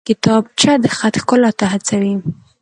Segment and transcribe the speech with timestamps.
[0.07, 2.13] کتابچه د خط ښکلا ته هڅوي